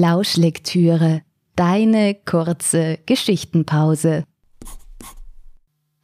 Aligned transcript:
Lauschlektüre, 0.00 1.22
deine 1.56 2.14
kurze 2.14 3.00
Geschichtenpause. 3.06 4.22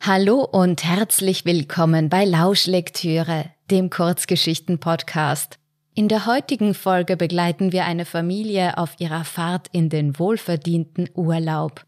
Hallo 0.01 0.41
und 0.41 0.83
herzlich 0.83 1.45
willkommen 1.45 2.09
bei 2.09 2.25
Lauschlektüre, 2.25 3.51
dem 3.71 3.91
Kurzgeschichten-Podcast. 3.91 5.61
In 5.95 6.09
der 6.09 6.27
heutigen 6.27 6.75
Folge 6.75 7.17
begleiten 7.17 7.71
wir 7.71 7.85
eine 7.85 8.05
Familie 8.05 8.79
auf 8.79 8.97
ihrer 8.99 9.25
Fahrt 9.25 9.69
in 9.71 9.91
den 9.91 10.19
wohlverdienten 10.19 11.09
Urlaub. 11.15 11.85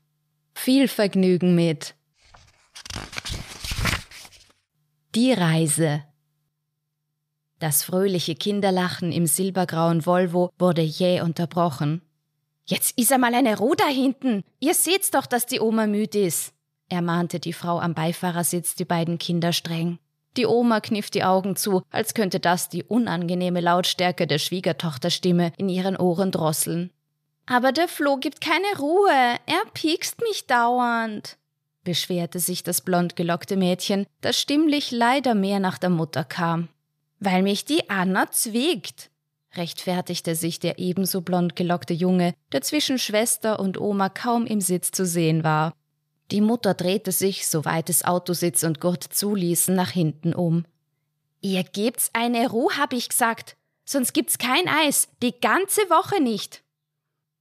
Viel 0.55 0.87
Vergnügen 0.87 1.57
mit 1.57 1.97
Die 5.17 5.33
Reise 5.33 6.05
das 7.59 7.85
fröhliche 7.85 8.35
Kinderlachen 8.35 9.13
im 9.13 9.27
silbergrauen 9.27 10.05
Volvo 10.05 10.51
wurde 10.59 10.83
jäh 10.83 11.23
unterbrochen. 11.23 12.03
Jetzt 12.67 12.99
ist 12.99 13.13
einmal 13.13 13.35
eine 13.35 13.59
Ruhe 13.59 13.77
da 13.77 13.87
hinten. 13.87 14.43
Ihr 14.59 14.75
seht's 14.75 15.11
doch, 15.11 15.27
dass 15.27 15.47
die 15.47 15.61
Oma 15.61 15.87
müde 15.87 16.21
ist, 16.21 16.53
ermahnte 16.89 17.39
die 17.39 17.53
Frau 17.53 17.79
am 17.79 17.95
Beifahrersitz 17.95 18.75
die 18.75 18.85
beiden 18.85 19.19
Kinder 19.19 19.53
streng. 19.53 19.99
Die 20.37 20.47
Oma 20.47 20.81
kniff 20.81 21.09
die 21.09 21.25
Augen 21.25 21.57
zu, 21.57 21.83
als 21.91 22.13
könnte 22.13 22.41
das 22.41 22.69
die 22.69 22.83
unangenehme 22.83 23.61
Lautstärke 23.61 24.27
der 24.27 24.39
Schwiegertochterstimme 24.39 25.53
in 25.57 25.69
ihren 25.69 25.97
Ohren 25.97 26.31
drosseln. 26.31 26.91
Aber 27.47 27.73
der 27.73 27.89
Flo 27.89 28.17
gibt 28.17 28.41
keine 28.41 28.79
Ruhe. 28.79 29.37
Er 29.47 29.63
piekst 29.73 30.21
mich 30.21 30.47
dauernd, 30.47 31.39
beschwerte 31.85 32.41
sich 32.41 32.65
das 32.65 32.81
blond 32.83 33.17
gelockte 33.17 33.57
Mädchen, 33.57 34.07
das 34.21 34.39
stimmlich 34.39 34.91
leider 34.91 35.35
mehr 35.35 35.61
nach 35.61 35.79
der 35.79 35.91
Mutter 35.91 36.25
kam. 36.25 36.69
Weil 37.21 37.43
mich 37.43 37.65
die 37.65 37.89
Anna 37.89 38.31
zwickt, 38.31 39.09
rechtfertigte 39.55 40.35
sich 40.35 40.59
der 40.59 40.79
ebenso 40.79 41.21
blond 41.21 41.57
gelockte 41.57 41.95
Junge, 41.95 42.35
der 42.53 42.63
zwischen 42.63 42.99
Schwester 42.99 43.61
und 43.61 43.81
Oma 43.81 44.09
kaum 44.09 44.47
im 44.47 44.61
Sitz 44.61 44.91
zu 44.91 45.07
sehen 45.07 45.45
war. 45.45 45.73
Die 46.31 46.41
Mutter 46.41 46.75
drehte 46.75 47.13
sich, 47.13 47.47
soweit 47.47 47.89
es 47.89 48.05
Autositz 48.05 48.65
und 48.65 48.81
Gurt 48.81 49.05
zuließen, 49.05 49.75
nach 49.75 49.91
hinten 49.91 50.35
um. 50.35 50.65
Ihr 51.41 51.63
gebt's 51.63 52.11
eine 52.13 52.51
Ruhe, 52.51 52.77
hab 52.77 52.93
ich 52.93 53.09
gesagt, 53.09 53.57
sonst 53.85 54.13
gibt's 54.13 54.39
kein 54.39 54.69
Eis, 54.69 55.09
die 55.23 55.39
ganze 55.41 55.83
Woche 55.83 56.21
nicht. 56.21 56.65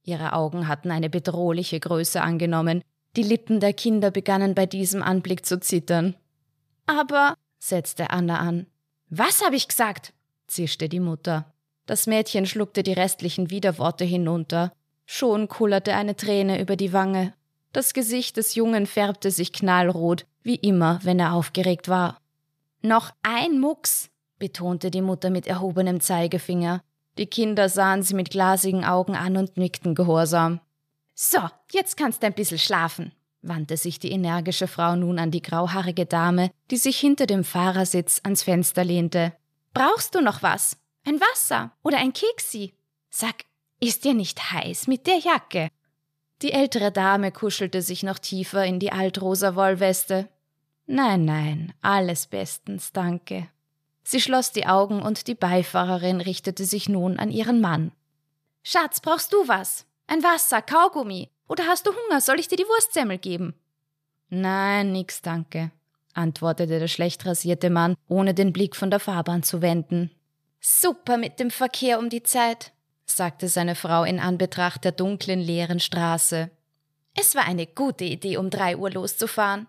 Ihre 0.04 0.34
Augen 0.34 0.68
hatten 0.68 0.92
eine 0.92 1.10
bedrohliche 1.10 1.80
Größe 1.80 2.22
angenommen, 2.22 2.82
die 3.16 3.24
Lippen 3.24 3.58
der 3.60 3.72
Kinder 3.72 4.10
begannen 4.10 4.54
bei 4.54 4.66
diesem 4.66 5.02
Anblick 5.02 5.44
zu 5.44 5.58
zittern. 5.58 6.14
Aber, 6.86 7.34
setzte 7.58 8.10
Anna 8.10 8.38
an, 8.38 8.66
was 9.08 9.44
habe 9.44 9.56
ich 9.56 9.66
gesagt? 9.66 10.12
zischte 10.46 10.88
die 10.88 11.00
Mutter. 11.00 11.52
Das 11.86 12.08
Mädchen 12.08 12.46
schluckte 12.46 12.82
die 12.82 12.92
restlichen 12.92 13.50
Widerworte 13.50 14.04
hinunter. 14.04 14.72
Schon 15.06 15.46
kullerte 15.46 15.94
eine 15.94 16.16
Träne 16.16 16.60
über 16.60 16.76
die 16.76 16.92
Wange. 16.92 17.32
Das 17.72 17.94
Gesicht 17.94 18.36
des 18.36 18.56
Jungen 18.56 18.86
färbte 18.86 19.30
sich 19.30 19.52
knallrot, 19.52 20.26
wie 20.42 20.56
immer, 20.56 20.98
wenn 21.02 21.20
er 21.20 21.32
aufgeregt 21.32 21.88
war. 21.88 22.20
Noch 22.82 23.12
ein 23.22 23.60
Mucks, 23.60 24.10
betonte 24.38 24.90
die 24.90 25.02
Mutter 25.02 25.30
mit 25.30 25.46
erhobenem 25.46 26.00
Zeigefinger. 26.00 26.82
Die 27.18 27.26
Kinder 27.26 27.68
sahen 27.68 28.02
sie 28.02 28.14
mit 28.14 28.30
glasigen 28.30 28.84
Augen 28.84 29.14
an 29.14 29.36
und 29.36 29.56
nickten 29.56 29.94
gehorsam. 29.94 30.60
So, 31.14 31.38
jetzt 31.72 31.96
kannst 31.96 32.22
du 32.22 32.26
ein 32.26 32.34
bisschen 32.34 32.58
schlafen, 32.58 33.12
wandte 33.42 33.76
sich 33.76 33.98
die 33.98 34.10
energische 34.10 34.66
Frau 34.66 34.96
nun 34.96 35.18
an 35.18 35.30
die 35.30 35.40
grauhaarige 35.40 36.04
Dame, 36.04 36.50
die 36.70 36.76
sich 36.76 36.98
hinter 36.98 37.26
dem 37.26 37.44
Fahrersitz 37.44 38.20
ans 38.24 38.42
Fenster 38.42 38.84
lehnte. 38.84 39.32
Brauchst 39.72 40.14
du 40.14 40.20
noch 40.20 40.42
was? 40.42 40.76
Ein 41.06 41.20
Wasser 41.20 41.70
oder 41.84 41.98
ein 41.98 42.12
Keksi? 42.12 42.74
Sag, 43.10 43.44
ist 43.78 44.04
dir 44.04 44.12
nicht 44.12 44.50
heiß 44.52 44.88
mit 44.88 45.06
der 45.06 45.18
Jacke? 45.18 45.68
Die 46.42 46.52
ältere 46.52 46.90
Dame 46.90 47.30
kuschelte 47.30 47.80
sich 47.80 48.02
noch 48.02 48.18
tiefer 48.18 48.64
in 48.64 48.80
die 48.80 48.90
altrosa 48.90 49.54
Wollweste. 49.54 50.28
Nein, 50.86 51.24
nein, 51.24 51.72
alles 51.80 52.26
bestens, 52.26 52.92
danke. 52.92 53.48
Sie 54.02 54.20
schloss 54.20 54.50
die 54.50 54.66
Augen 54.66 55.00
und 55.00 55.28
die 55.28 55.36
Beifahrerin 55.36 56.20
richtete 56.20 56.64
sich 56.64 56.88
nun 56.88 57.20
an 57.20 57.30
ihren 57.30 57.60
Mann. 57.60 57.92
Schatz, 58.64 59.00
brauchst 59.00 59.32
du 59.32 59.46
was? 59.46 59.86
Ein 60.08 60.24
Wasser, 60.24 60.60
Kaugummi, 60.60 61.30
oder 61.46 61.68
hast 61.68 61.86
du 61.86 61.92
Hunger? 61.92 62.20
Soll 62.20 62.40
ich 62.40 62.48
dir 62.48 62.56
die 62.56 62.64
Wurstsemmel 62.64 63.18
geben? 63.18 63.54
Nein, 64.28 64.90
nix, 64.90 65.22
danke, 65.22 65.70
antwortete 66.14 66.80
der 66.80 66.88
schlecht 66.88 67.24
rasierte 67.26 67.70
Mann, 67.70 67.94
ohne 68.08 68.34
den 68.34 68.52
Blick 68.52 68.74
von 68.74 68.90
der 68.90 68.98
Fahrbahn 68.98 69.44
zu 69.44 69.62
wenden. 69.62 70.10
Super 70.68 71.16
mit 71.16 71.38
dem 71.38 71.52
Verkehr 71.52 71.96
um 72.00 72.08
die 72.08 72.24
Zeit, 72.24 72.72
sagte 73.04 73.46
seine 73.46 73.76
Frau 73.76 74.02
in 74.02 74.18
Anbetracht 74.18 74.82
der 74.82 74.90
dunklen, 74.90 75.38
leeren 75.38 75.78
Straße. 75.78 76.50
Es 77.14 77.36
war 77.36 77.44
eine 77.44 77.68
gute 77.68 78.02
Idee, 78.02 78.36
um 78.36 78.50
drei 78.50 78.76
Uhr 78.76 78.90
loszufahren. 78.90 79.68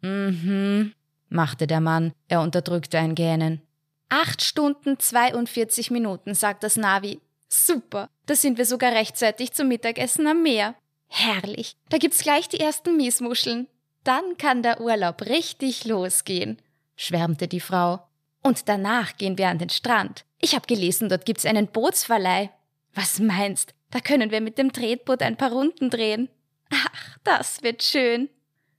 Mhm, 0.00 0.92
machte 1.28 1.68
der 1.68 1.80
Mann, 1.80 2.12
er 2.26 2.40
unterdrückte 2.40 2.98
ein 2.98 3.14
Gähnen. 3.14 3.62
Acht 4.08 4.42
Stunden 4.42 4.98
42 4.98 5.92
Minuten, 5.92 6.34
sagt 6.34 6.64
das 6.64 6.74
Navi. 6.74 7.20
Super, 7.48 8.10
da 8.26 8.34
sind 8.34 8.58
wir 8.58 8.66
sogar 8.66 8.90
rechtzeitig 8.90 9.52
zum 9.52 9.68
Mittagessen 9.68 10.26
am 10.26 10.42
Meer. 10.42 10.74
Herrlich. 11.06 11.76
Da 11.88 11.98
gibt's 11.98 12.24
gleich 12.24 12.48
die 12.48 12.58
ersten 12.58 12.96
Miesmuscheln. 12.96 13.68
Dann 14.02 14.36
kann 14.38 14.64
der 14.64 14.80
Urlaub 14.80 15.22
richtig 15.22 15.84
losgehen, 15.84 16.60
schwärmte 16.96 17.46
die 17.46 17.60
Frau. 17.60 18.00
Und 18.46 18.68
danach 18.68 19.16
gehen 19.16 19.38
wir 19.38 19.48
an 19.48 19.58
den 19.58 19.70
Strand. 19.70 20.24
Ich 20.40 20.54
habe 20.54 20.68
gelesen, 20.68 21.08
dort 21.08 21.26
gibt's 21.26 21.44
einen 21.44 21.66
Bootsverleih. 21.66 22.50
Was 22.94 23.18
meinst? 23.18 23.74
Da 23.90 23.98
können 23.98 24.30
wir 24.30 24.40
mit 24.40 24.56
dem 24.56 24.72
Tretboot 24.72 25.20
ein 25.20 25.36
paar 25.36 25.50
Runden 25.50 25.90
drehen. 25.90 26.28
Ach, 26.70 27.18
das 27.24 27.64
wird 27.64 27.82
schön. 27.82 28.28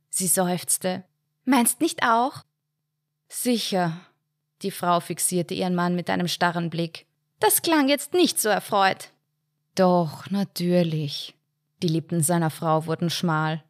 Sie 0.10 0.28
seufzte. 0.28 1.04
Meinst 1.44 1.82
nicht 1.82 2.04
auch? 2.04 2.44
Sicher. 3.28 4.00
Die 4.62 4.72
Frau 4.72 5.02
fixierte 5.02 5.54
ihren 5.54 5.76
Mann 5.76 5.98
mit 5.98 6.10
einem 6.10 6.30
starren 6.30 6.70
Blick. 6.70 7.06
Das 7.42 7.62
klang 7.62 7.90
jetzt 7.90 8.14
nicht 8.14 8.40
so 8.40 8.48
erfreut. 8.48 9.10
Doch, 9.76 10.30
natürlich. 10.30 11.36
Die 11.84 11.90
Lippen 11.90 12.24
seiner 12.24 12.52
Frau 12.52 12.86
wurden 12.86 13.10
schmal. 13.10 13.66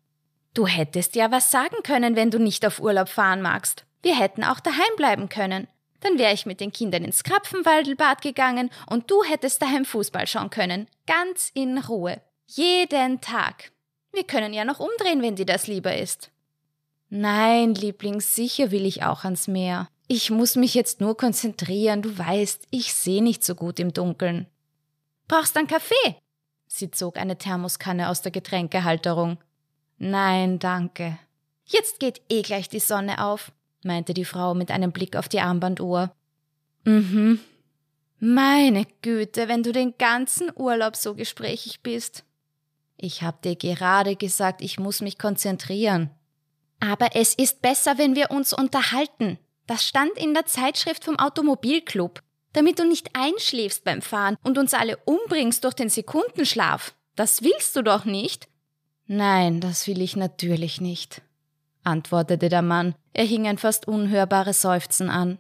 Du 0.54 0.68
hättest 0.68 1.16
ja 1.16 1.32
was 1.32 1.50
sagen 1.50 1.78
können, 1.82 2.16
wenn 2.16 2.30
du 2.30 2.38
nicht 2.38 2.68
auf 2.68 2.80
Urlaub 2.80 3.10
fahren 3.10 3.42
magst. 3.42 3.88
Wir 4.04 4.16
hätten 4.16 4.44
auch 4.44 4.60
daheim 4.60 4.96
bleiben 4.96 5.28
können. 5.28 5.68
Dann 6.02 6.18
wäre 6.18 6.34
ich 6.34 6.46
mit 6.46 6.60
den 6.60 6.72
Kindern 6.72 7.04
ins 7.04 7.24
Krapfenwaldelbad 7.24 8.22
gegangen 8.22 8.70
und 8.90 9.10
du 9.10 9.24
hättest 9.24 9.62
daheim 9.62 9.86
Fußball 9.86 10.28
schauen 10.28 10.50
können. 10.50 10.88
Ganz 11.06 11.52
in 11.54 11.78
Ruhe. 11.78 12.22
Jeden 12.46 13.20
Tag. 13.22 13.72
Wir 14.14 14.24
können 14.24 14.54
ja 14.54 14.66
noch 14.66 14.80
umdrehen, 14.80 15.22
wenn 15.22 15.36
dir 15.36 15.46
das 15.46 15.68
lieber 15.68 15.96
ist. 15.96 16.32
Nein, 17.10 17.74
Liebling, 17.74 18.20
sicher 18.20 18.72
will 18.72 18.86
ich 18.86 19.04
auch 19.04 19.24
ans 19.24 19.48
Meer. 19.48 19.88
Ich 20.08 20.30
muss 20.30 20.56
mich 20.56 20.74
jetzt 20.74 21.02
nur 21.02 21.18
konzentrieren, 21.18 22.02
du 22.02 22.18
weißt, 22.18 22.68
ich 22.70 22.94
sehe 22.94 23.24
nicht 23.24 23.44
so 23.44 23.56
gut 23.56 23.80
im 23.80 23.94
Dunkeln. 23.94 24.48
Brauchst 25.28 25.56
dann 25.56 25.68
Kaffee? 25.68 26.16
Sie 26.68 26.92
zog 26.92 27.18
eine 27.18 27.38
Thermoskanne 27.38 28.10
aus 28.10 28.22
der 28.22 28.32
Getränkehalterung. 28.32 29.38
Nein, 29.98 30.60
danke. 30.60 31.18
Jetzt 31.66 32.00
geht 32.00 32.22
eh 32.30 32.42
gleich 32.42 32.70
die 32.70 32.80
Sonne 32.80 33.24
auf, 33.24 33.52
meinte 33.84 34.14
die 34.14 34.26
Frau 34.26 34.54
mit 34.54 34.72
einem 34.72 34.92
Blick 34.92 35.16
auf 35.16 35.30
die 35.30 35.40
Armbanduhr. 35.40 36.12
Mhm. 36.84 37.40
Meine 38.20 38.86
Güte, 39.02 39.48
wenn 39.48 39.64
du 39.64 39.72
den 39.72 39.96
ganzen 39.98 40.52
Urlaub 40.56 40.96
so 40.96 41.14
gesprächig 41.14 41.82
bist. 41.82 42.24
Ich 42.98 43.22
hab 43.22 43.42
dir 43.44 43.56
gerade 43.56 44.16
gesagt, 44.16 44.62
ich 44.62 44.80
muss 44.80 45.02
mich 45.02 45.20
konzentrieren. 45.20 46.10
Aber 46.80 47.16
es 47.16 47.36
ist 47.36 47.62
besser, 47.62 47.98
wenn 47.98 48.16
wir 48.16 48.32
uns 48.32 48.54
unterhalten. 48.54 49.38
Das 49.68 49.86
stand 49.86 50.12
in 50.18 50.34
der 50.34 50.46
Zeitschrift 50.46 51.04
vom 51.04 51.20
Automobilclub 51.20 52.24
damit 52.58 52.80
du 52.80 52.86
nicht 52.86 53.12
einschläfst 53.14 53.84
beim 53.84 54.02
Fahren 54.02 54.36
und 54.44 54.58
uns 54.58 54.74
alle 54.74 54.98
umbringst 55.06 55.64
durch 55.64 55.76
den 55.76 55.90
Sekundenschlaf. 55.90 56.96
Das 57.16 57.44
willst 57.44 57.76
du 57.76 57.84
doch 57.84 58.04
nicht? 58.04 58.48
Nein, 59.06 59.62
das 59.62 59.88
will 59.88 60.02
ich 60.02 60.16
natürlich 60.16 60.82
nicht, 60.82 61.22
antwortete 61.88 62.50
der 62.50 62.62
Mann. 62.62 62.94
Er 63.14 63.26
hing 63.26 63.48
ein 63.48 63.58
fast 63.58 63.88
unhörbares 63.88 64.62
Seufzen 64.62 65.10
an. 65.10 65.40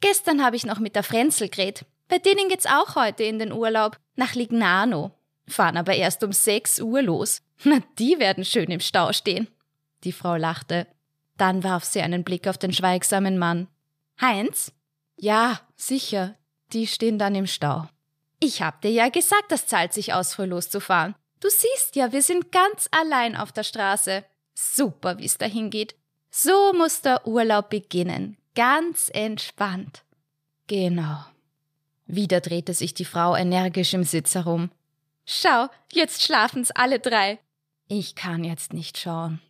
Gestern 0.00 0.44
habe 0.44 0.56
ich 0.56 0.66
noch 0.66 0.78
mit 0.78 0.94
der 0.94 1.02
Frenzel 1.02 1.48
geredet. 1.48 1.84
Bei 2.08 2.18
denen 2.18 2.48
geht's 2.48 2.66
auch 2.66 2.94
heute 2.94 3.24
in 3.24 3.38
den 3.38 3.52
Urlaub. 3.52 3.96
Nach 4.14 4.34
Lignano. 4.34 5.12
Fahren 5.48 5.76
aber 5.76 5.94
erst 5.94 6.22
um 6.22 6.32
sechs 6.32 6.80
Uhr 6.80 7.02
los. 7.02 7.42
Na, 7.64 7.78
die 7.98 8.18
werden 8.18 8.44
schön 8.44 8.70
im 8.70 8.80
Stau 8.80 9.12
stehen. 9.12 9.48
Die 10.04 10.12
Frau 10.12 10.36
lachte. 10.36 10.86
Dann 11.36 11.64
warf 11.64 11.84
sie 11.84 12.00
einen 12.00 12.24
Blick 12.24 12.46
auf 12.46 12.58
den 12.58 12.72
schweigsamen 12.72 13.38
Mann. 13.38 13.68
Heinz, 14.20 14.72
ja, 15.16 15.60
sicher. 15.76 16.36
Die 16.72 16.86
stehen 16.86 17.18
dann 17.18 17.34
im 17.34 17.46
Stau. 17.46 17.88
Ich 18.40 18.60
hab 18.60 18.80
dir 18.82 18.90
ja 18.90 19.08
gesagt, 19.08 19.50
das 19.50 19.66
zahlt 19.66 19.92
sich 19.92 20.12
aus, 20.12 20.34
früh 20.34 20.46
loszufahren. 20.46 21.14
Du 21.40 21.48
siehst 21.48 21.96
ja, 21.96 22.12
wir 22.12 22.22
sind 22.22 22.52
ganz 22.52 22.88
allein 22.90 23.36
auf 23.36 23.52
der 23.52 23.62
Straße. 23.62 24.24
Super, 24.54 25.18
wie 25.18 25.24
es 25.24 25.38
dahin 25.38 25.70
geht. 25.70 25.94
So 26.30 26.72
muss 26.72 27.02
der 27.02 27.26
Urlaub 27.26 27.70
beginnen. 27.70 28.36
Ganz 28.54 29.10
entspannt. 29.12 30.04
Genau. 30.66 31.24
Wieder 32.06 32.40
drehte 32.40 32.74
sich 32.74 32.94
die 32.94 33.04
Frau 33.04 33.36
energisch 33.36 33.94
im 33.94 34.04
Sitz 34.04 34.34
herum. 34.34 34.70
Schau, 35.24 35.68
jetzt 35.92 36.22
schlafen's 36.22 36.70
alle 36.70 36.98
drei. 36.98 37.38
Ich 37.88 38.14
kann 38.14 38.44
jetzt 38.44 38.72
nicht 38.72 38.98
schauen. 38.98 39.40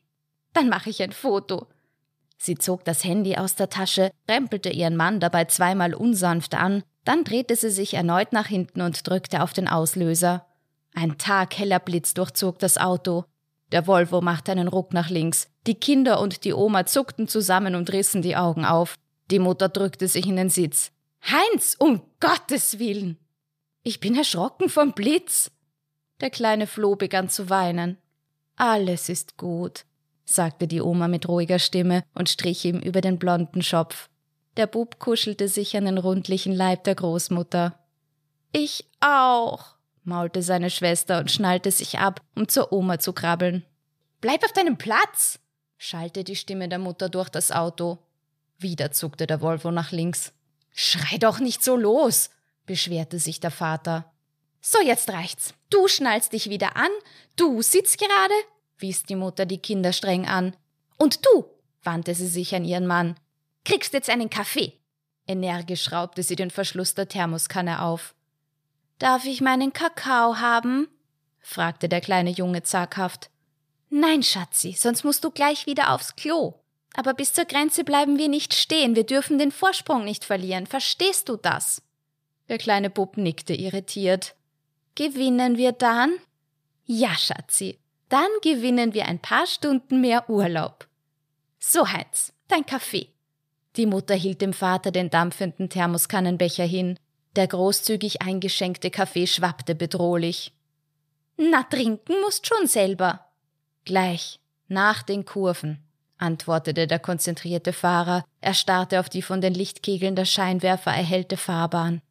Dann 0.52 0.68
mache 0.68 0.90
ich 0.90 1.02
ein 1.02 1.12
Foto. 1.12 1.66
Sie 2.36 2.56
zog 2.56 2.84
das 2.84 3.04
Handy 3.04 3.36
aus 3.36 3.54
der 3.54 3.70
Tasche, 3.70 4.10
rempelte 4.28 4.70
ihren 4.70 4.96
Mann 4.96 5.20
dabei 5.20 5.44
zweimal 5.44 5.94
unsanft 5.94 6.54
an, 6.54 6.82
dann 7.04 7.24
drehte 7.24 7.56
sie 7.56 7.70
sich 7.70 7.94
erneut 7.94 8.32
nach 8.32 8.46
hinten 8.46 8.80
und 8.80 9.08
drückte 9.08 9.42
auf 9.42 9.52
den 9.52 9.68
Auslöser. 9.68 10.46
Ein 10.94 11.18
tagheller 11.18 11.78
Blitz 11.78 12.14
durchzog 12.14 12.58
das 12.58 12.78
Auto. 12.78 13.24
Der 13.72 13.86
Volvo 13.86 14.20
machte 14.20 14.52
einen 14.52 14.68
Ruck 14.68 14.92
nach 14.92 15.08
links. 15.08 15.48
Die 15.66 15.74
Kinder 15.74 16.20
und 16.20 16.44
die 16.44 16.52
Oma 16.52 16.86
zuckten 16.86 17.26
zusammen 17.26 17.74
und 17.74 17.92
rissen 17.92 18.22
die 18.22 18.36
Augen 18.36 18.64
auf. 18.64 18.96
Die 19.30 19.38
Mutter 19.38 19.68
drückte 19.68 20.08
sich 20.08 20.26
in 20.26 20.36
den 20.36 20.50
Sitz. 20.50 20.92
Heinz, 21.22 21.76
um 21.78 22.02
Gottes 22.20 22.78
Willen! 22.78 23.16
Ich 23.82 23.98
bin 23.98 24.16
erschrocken 24.16 24.68
vom 24.68 24.92
Blitz. 24.92 25.50
Der 26.20 26.30
kleine 26.30 26.66
Floh 26.66 26.96
begann 26.96 27.28
zu 27.28 27.48
weinen. 27.48 27.96
Alles 28.56 29.08
ist 29.08 29.38
gut, 29.38 29.84
sagte 30.24 30.68
die 30.68 30.82
Oma 30.82 31.08
mit 31.08 31.28
ruhiger 31.28 31.58
Stimme 31.58 32.04
und 32.14 32.28
strich 32.28 32.64
ihm 32.64 32.78
über 32.78 33.00
den 33.00 33.18
blonden 33.18 33.62
Schopf. 33.62 34.08
Der 34.56 34.66
Bub 34.66 34.98
kuschelte 34.98 35.48
sich 35.48 35.76
an 35.76 35.86
den 35.86 35.98
rundlichen 35.98 36.52
Leib 36.52 36.84
der 36.84 36.94
Großmutter. 36.94 37.78
Ich 38.52 38.84
auch, 39.00 39.76
maulte 40.04 40.42
seine 40.42 40.70
Schwester 40.70 41.18
und 41.18 41.30
schnallte 41.30 41.70
sich 41.70 41.98
ab, 41.98 42.20
um 42.34 42.48
zur 42.48 42.72
Oma 42.72 42.98
zu 42.98 43.12
krabbeln. 43.12 43.64
Bleib 44.20 44.44
auf 44.44 44.52
deinem 44.52 44.78
Platz! 44.78 45.38
schallte 45.78 46.22
die 46.24 46.36
Stimme 46.36 46.68
der 46.68 46.78
Mutter 46.78 47.08
durch 47.08 47.28
das 47.28 47.50
Auto. 47.50 47.98
Wieder 48.58 48.92
zuckte 48.92 49.26
der 49.26 49.40
Volvo 49.40 49.70
nach 49.70 49.90
links. 49.90 50.32
Schrei 50.70 51.18
doch 51.18 51.40
nicht 51.40 51.64
so 51.64 51.76
los, 51.76 52.30
beschwerte 52.66 53.18
sich 53.18 53.40
der 53.40 53.50
Vater. 53.50 54.12
So, 54.60 54.80
jetzt 54.80 55.10
reicht's. 55.10 55.54
Du 55.70 55.88
schnallst 55.88 56.32
dich 56.32 56.48
wieder 56.48 56.76
an, 56.76 56.90
du 57.36 57.62
sitzt 57.62 57.98
gerade, 57.98 58.34
wies 58.78 59.02
die 59.02 59.16
Mutter 59.16 59.44
die 59.44 59.58
Kinder 59.58 59.92
streng 59.92 60.26
an. 60.26 60.54
Und 60.98 61.26
du, 61.26 61.46
wandte 61.82 62.14
sie 62.14 62.28
sich 62.28 62.54
an 62.54 62.64
ihren 62.64 62.86
Mann, 62.86 63.16
kriegst 63.64 63.92
jetzt 63.92 64.08
einen 64.08 64.30
Kaffee. 64.30 64.74
Energisch 65.26 65.82
schraubte 65.82 66.22
sie 66.22 66.36
den 66.36 66.50
Verschluss 66.50 66.94
der 66.94 67.08
Thermoskanne 67.08 67.82
auf. 67.82 68.14
Darf 69.02 69.24
ich 69.24 69.40
meinen 69.40 69.72
Kakao 69.72 70.38
haben? 70.38 70.86
fragte 71.40 71.88
der 71.88 72.00
kleine 72.00 72.30
Junge 72.30 72.62
zaghaft. 72.62 73.30
Nein, 73.90 74.22
Schatzi, 74.22 74.76
sonst 74.78 75.02
musst 75.02 75.24
du 75.24 75.32
gleich 75.32 75.66
wieder 75.66 75.92
aufs 75.92 76.14
Klo. 76.14 76.54
Aber 76.94 77.12
bis 77.12 77.32
zur 77.32 77.46
Grenze 77.46 77.82
bleiben 77.82 78.16
wir 78.16 78.28
nicht 78.28 78.54
stehen, 78.54 78.94
wir 78.94 79.02
dürfen 79.02 79.40
den 79.40 79.50
Vorsprung 79.50 80.04
nicht 80.04 80.24
verlieren, 80.24 80.68
verstehst 80.68 81.28
du 81.28 81.36
das? 81.36 81.82
Der 82.48 82.58
kleine 82.58 82.90
Bub 82.90 83.16
nickte 83.16 83.54
irritiert. 83.54 84.36
Gewinnen 84.94 85.56
wir 85.56 85.72
dann? 85.72 86.12
Ja, 86.84 87.16
Schatzi, 87.16 87.80
dann 88.08 88.30
gewinnen 88.40 88.94
wir 88.94 89.06
ein 89.06 89.18
paar 89.18 89.48
Stunden 89.48 90.00
mehr 90.00 90.30
Urlaub. 90.30 90.86
So, 91.58 91.88
Heinz, 91.88 92.32
dein 92.46 92.66
Kaffee. 92.66 93.08
Die 93.74 93.86
Mutter 93.86 94.14
hielt 94.14 94.40
dem 94.40 94.52
Vater 94.52 94.92
den 94.92 95.10
dampfenden 95.10 95.70
Thermoskannenbecher 95.70 96.66
hin. 96.66 97.00
Der 97.36 97.46
großzügig 97.46 98.22
eingeschenkte 98.22 98.90
Kaffee 98.90 99.26
schwappte 99.26 99.74
bedrohlich. 99.74 100.52
Na, 101.36 101.62
trinken 101.62 102.20
musst 102.20 102.46
schon 102.46 102.66
selber. 102.66 103.26
Gleich, 103.84 104.38
nach 104.68 105.02
den 105.02 105.24
Kurven, 105.24 105.82
antwortete 106.18 106.86
der 106.86 106.98
konzentrierte 106.98 107.72
Fahrer. 107.72 108.24
Er 108.40 108.54
starrte 108.54 109.00
auf 109.00 109.08
die 109.08 109.22
von 109.22 109.40
den 109.40 109.54
Lichtkegeln 109.54 110.14
der 110.14 110.24
Scheinwerfer 110.24 110.92
erhellte 110.92 111.36
Fahrbahn. 111.36 112.02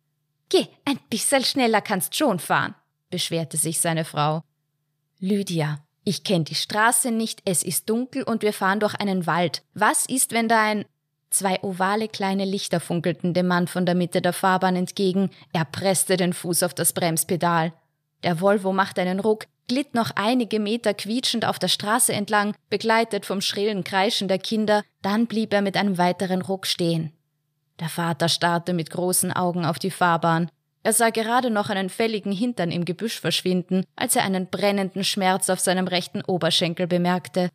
Geh, 0.50 0.68
ein 0.86 1.00
bisschen 1.10 1.44
schneller 1.46 1.82
kannst 1.82 2.16
schon 2.16 2.40
fahren, 2.40 2.76
beschwerte 3.10 3.58
sich 3.58 3.80
seine 3.80 4.04
Frau. 4.04 4.44
Lydia, 5.20 5.86
ich 6.04 6.24
kenn 6.24 6.44
die 6.44 6.56
Straße 6.56 7.12
nicht, 7.12 7.42
es 7.46 7.64
ist 7.64 7.90
dunkel 7.90 8.24
und 8.24 8.42
wir 8.42 8.54
fahren 8.54 8.80
durch 8.80 8.96
einen 8.96 9.28
Wald. 9.28 9.64
Was 9.74 10.06
ist, 10.08 10.34
wenn 10.34 10.50
da 10.50 10.62
ein 10.62 10.86
Zwei 11.32 11.64
ovale 11.64 12.10
kleine 12.10 12.44
Lichter 12.44 12.82
funkelten 12.82 13.34
dem 13.34 13.48
Mann 13.48 13.68
von 13.68 13.86
der 13.86 13.96
Mitte 13.96 14.22
der 14.22 14.34
Fahrbahn 14.34 14.76
entgegen, 14.76 15.32
er 15.54 15.64
presste 15.64 16.18
den 16.18 16.34
Fuß 16.34 16.62
auf 16.64 16.74
das 16.74 16.92
Bremspedal. 16.92 17.72
Der 18.24 18.42
Volvo 18.42 18.74
machte 18.74 19.02
einen 19.02 19.22
Ruck, 19.22 19.46
glitt 19.70 19.96
noch 19.96 20.12
einige 20.16 20.60
Meter 20.60 20.94
quietschend 20.94 21.46
auf 21.46 21.58
der 21.58 21.70
Straße 21.70 22.12
entlang, 22.12 22.54
begleitet 22.70 23.26
vom 23.26 23.40
schrillen 23.40 23.86
Kreischen 23.86 24.28
der 24.28 24.40
Kinder, 24.40 24.84
dann 25.02 25.26
blieb 25.26 25.54
er 25.54 25.62
mit 25.62 25.78
einem 25.78 25.98
weiteren 25.98 26.42
Ruck 26.42 26.68
stehen. 26.68 27.14
Der 27.80 27.88
Vater 27.88 28.28
starrte 28.28 28.74
mit 28.74 28.92
großen 28.92 29.32
Augen 29.32 29.66
auf 29.66 29.80
die 29.80 29.90
Fahrbahn. 29.90 30.52
Er 30.84 30.92
sah 30.92 31.12
gerade 31.12 31.50
noch 31.50 31.70
einen 31.70 31.90
fälligen 31.90 32.34
Hintern 32.34 32.72
im 32.72 32.84
Gebüsch 32.84 33.22
verschwinden, 33.22 33.86
als 33.96 34.18
er 34.18 34.24
einen 34.24 34.48
brennenden 34.48 35.06
Schmerz 35.06 35.50
auf 35.50 35.62
seinem 35.62 35.88
rechten 35.88 36.22
Oberschenkel 36.24 36.88
bemerkte. 36.88 37.50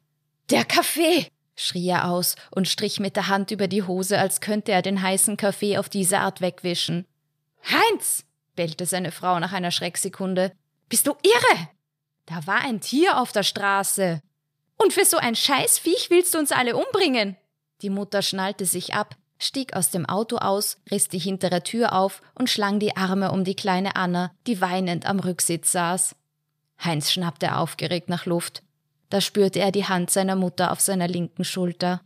Der 0.50 0.64
Kaffee! 0.64 1.26
Schrie 1.56 1.88
er 1.88 2.08
aus 2.08 2.36
und 2.50 2.68
strich 2.68 3.00
mit 3.00 3.16
der 3.16 3.28
Hand 3.28 3.50
über 3.50 3.66
die 3.66 3.82
Hose, 3.82 4.18
als 4.18 4.40
könnte 4.40 4.72
er 4.72 4.82
den 4.82 5.02
heißen 5.02 5.36
Kaffee 5.36 5.78
auf 5.78 5.88
diese 5.88 6.20
Art 6.20 6.40
wegwischen. 6.40 7.06
Heinz! 7.64 8.24
bellte 8.54 8.86
seine 8.86 9.12
Frau 9.12 9.38
nach 9.38 9.52
einer 9.52 9.70
Schrecksekunde. 9.70 10.52
Bist 10.88 11.06
du 11.06 11.14
irre? 11.22 11.68
Da 12.26 12.46
war 12.46 12.60
ein 12.60 12.80
Tier 12.80 13.20
auf 13.20 13.32
der 13.32 13.42
Straße. 13.42 14.20
Und 14.78 14.92
für 14.92 15.04
so 15.04 15.16
ein 15.16 15.34
Scheißviech 15.34 16.10
willst 16.10 16.34
du 16.34 16.38
uns 16.38 16.52
alle 16.52 16.76
umbringen? 16.76 17.36
Die 17.82 17.90
Mutter 17.90 18.22
schnallte 18.22 18.64
sich 18.64 18.94
ab, 18.94 19.16
stieg 19.38 19.74
aus 19.74 19.90
dem 19.90 20.06
Auto 20.06 20.36
aus, 20.38 20.78
riss 20.90 21.08
die 21.08 21.18
hintere 21.18 21.62
Tür 21.62 21.92
auf 21.92 22.22
und 22.34 22.50
schlang 22.50 22.78
die 22.78 22.96
Arme 22.96 23.32
um 23.32 23.44
die 23.44 23.54
kleine 23.54 23.96
Anna, 23.96 24.32
die 24.46 24.60
weinend 24.60 25.06
am 25.06 25.20
Rücksitz 25.20 25.72
saß. 25.72 26.16
Heinz 26.82 27.10
schnappte 27.10 27.56
aufgeregt 27.56 28.08
nach 28.08 28.26
Luft. 28.26 28.62
Da 29.08 29.20
spürte 29.20 29.60
er 29.60 29.72
die 29.72 29.84
Hand 29.84 30.10
seiner 30.10 30.36
Mutter 30.36 30.72
auf 30.72 30.80
seiner 30.80 31.08
linken 31.08 31.44
Schulter. 31.44 32.00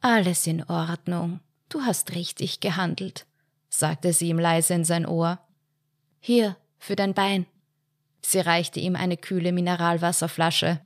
Alles 0.00 0.46
in 0.46 0.64
Ordnung. 0.64 1.40
Du 1.68 1.82
hast 1.82 2.14
richtig 2.14 2.60
gehandelt, 2.60 3.26
sagte 3.68 4.12
sie 4.12 4.28
ihm 4.28 4.38
leise 4.38 4.74
in 4.74 4.84
sein 4.84 5.06
Ohr. 5.06 5.38
Hier, 6.20 6.56
für 6.78 6.96
dein 6.96 7.14
Bein. 7.14 7.46
Sie 8.22 8.40
reichte 8.40 8.80
ihm 8.80 8.96
eine 8.96 9.16
kühle 9.16 9.52
Mineralwasserflasche. 9.52 10.80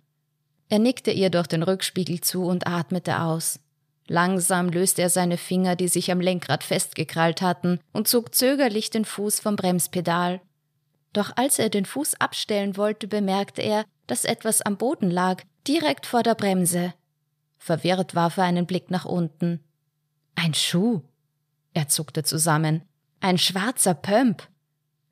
Er 0.69 0.79
nickte 0.79 1.11
ihr 1.11 1.31
durch 1.31 1.47
den 1.47 1.63
Rückspiegel 1.63 2.21
zu 2.21 2.45
und 2.45 2.67
atmete 2.67 3.21
aus. 3.21 3.61
Langsam 4.07 4.69
löste 4.69 5.03
er 5.03 5.11
seine 5.11 5.39
Finger, 5.39 5.77
die 5.77 5.89
sich 5.89 6.11
am 6.13 6.21
Lenkrad 6.21 6.63
festgekrallt 6.63 7.41
hatten, 7.41 7.81
und 7.93 8.07
zog 8.09 8.35
zögerlich 8.35 8.91
den 8.91 9.05
Fuß 9.05 9.41
vom 9.41 9.57
Bremspedal. 9.57 10.41
Doch 11.15 11.31
als 11.37 11.59
er 11.59 11.71
den 11.71 11.87
Fuß 11.87 12.21
abstellen 12.21 12.77
wollte, 12.77 13.07
bemerkte 13.07 13.63
er, 13.63 13.87
dass 14.07 14.27
etwas 14.27 14.61
am 14.61 14.77
Boden 14.77 15.11
lag, 15.11 15.43
direkt 15.67 16.05
vor 16.05 16.23
der 16.23 16.35
Bremse. 16.35 16.93
Verwirrt 17.57 18.15
warf 18.15 18.37
er 18.37 18.45
einen 18.45 18.67
Blick 18.67 18.91
nach 18.91 19.07
unten. 19.07 19.61
Ein 20.35 20.53
Schuh. 20.53 21.01
Er 21.73 21.89
zuckte 21.89 22.25
zusammen. 22.25 22.83
Ein 23.21 23.39
schwarzer 23.39 23.95
Pömp. 23.95 24.47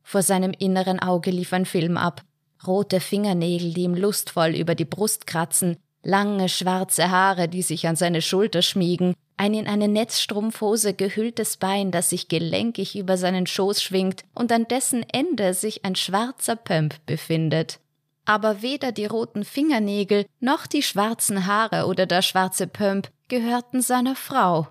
Vor 0.03 0.23
seinem 0.23 0.51
inneren 0.51 0.99
Auge 0.99 1.31
lief 1.31 1.53
ein 1.53 1.65
Film 1.65 1.97
ab. 1.97 2.23
Rote 2.67 3.01
Fingernägel, 3.01 3.73
die 3.73 3.85
ihm 3.85 3.95
lustvoll 3.95 4.51
über 4.51 4.75
die 4.75 4.85
Brust 4.85 5.27
kratzen, 5.27 5.77
lange 6.03 6.49
schwarze 6.49 7.11
Haare, 7.11 7.49
die 7.49 7.63
sich 7.63 7.87
an 7.87 7.97
seine 7.97 8.23
Schulter 8.23 8.63
schmiegen, 8.63 9.15
ein 9.37 9.55
in 9.55 9.67
eine 9.67 9.89
Netzstrumpfhose 9.89 10.95
gehülltes 10.95 11.57
Bein, 11.57 11.91
das 11.91 12.11
sich 12.11 12.29
gelenkig 12.29 12.97
über 12.97 13.17
seinen 13.17 13.47
Schoß 13.47 13.83
schwingt 13.83 14.25
und 14.35 14.53
an 14.53 14.69
dessen 14.69 15.05
Ende 15.13 15.55
sich 15.55 15.85
ein 15.85 15.97
schwarzer 15.97 16.57
Pömp 16.57 16.95
befindet 17.07 17.79
aber 18.25 18.63
weder 18.63 18.93
die 18.93 19.07
roten 19.07 19.45
Fingernägel 19.45 20.27
noch 20.41 20.67
die 20.67 20.83
schwarzen 20.83 21.47
Haare 21.47 21.87
oder 21.87 22.07
der 22.07 22.23
schwarze 22.23 22.67
Pömp 22.67 23.11
gehörten 23.29 23.83
seiner 23.83 24.15
Frau. 24.15 24.69